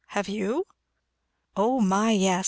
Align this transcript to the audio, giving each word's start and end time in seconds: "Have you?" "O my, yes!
"Have 0.07 0.27
you?" 0.27 0.65
"O 1.55 1.79
my, 1.79 2.09
yes! 2.09 2.39